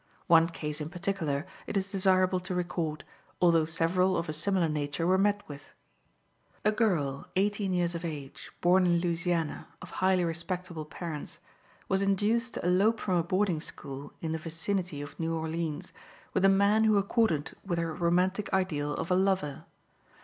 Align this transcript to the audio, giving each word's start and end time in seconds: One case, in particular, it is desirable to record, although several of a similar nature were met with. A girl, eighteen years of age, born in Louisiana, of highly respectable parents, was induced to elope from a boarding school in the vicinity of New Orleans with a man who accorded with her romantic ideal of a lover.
One 0.25 0.49
case, 0.49 0.81
in 0.81 0.89
particular, 0.89 1.45
it 1.67 1.77
is 1.77 1.91
desirable 1.91 2.39
to 2.39 2.55
record, 2.55 3.03
although 3.39 3.65
several 3.65 4.17
of 4.17 4.27
a 4.27 4.33
similar 4.33 4.67
nature 4.67 5.05
were 5.05 5.19
met 5.19 5.47
with. 5.47 5.73
A 6.65 6.71
girl, 6.71 7.27
eighteen 7.35 7.71
years 7.71 7.93
of 7.93 8.03
age, 8.03 8.49
born 8.61 8.87
in 8.87 8.97
Louisiana, 8.97 9.67
of 9.79 9.91
highly 9.91 10.23
respectable 10.23 10.85
parents, 10.85 11.37
was 11.87 12.01
induced 12.01 12.55
to 12.55 12.65
elope 12.65 12.99
from 12.99 13.17
a 13.17 13.23
boarding 13.23 13.61
school 13.61 14.11
in 14.21 14.31
the 14.31 14.39
vicinity 14.39 15.03
of 15.03 15.19
New 15.19 15.35
Orleans 15.35 15.93
with 16.33 16.43
a 16.43 16.49
man 16.49 16.85
who 16.85 16.97
accorded 16.97 17.53
with 17.63 17.77
her 17.77 17.93
romantic 17.93 18.51
ideal 18.51 18.95
of 18.95 19.11
a 19.11 19.15
lover. 19.15 19.65